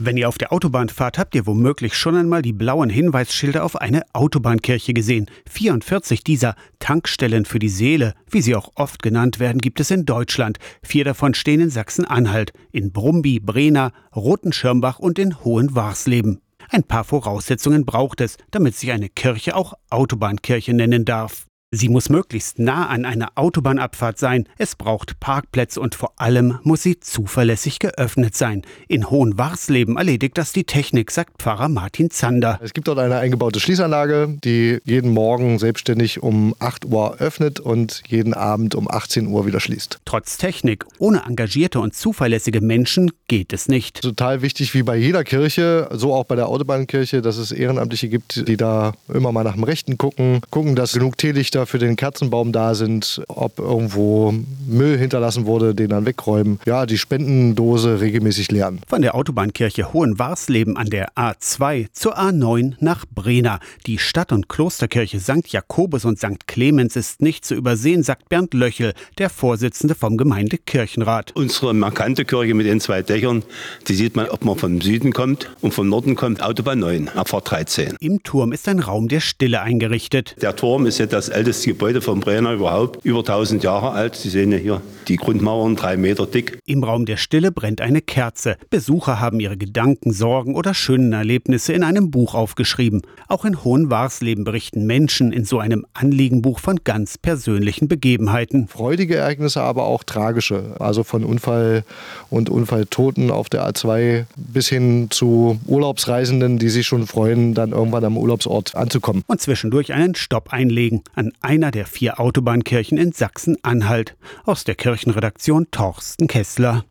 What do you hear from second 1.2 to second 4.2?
ihr womöglich schon einmal die blauen Hinweisschilder auf eine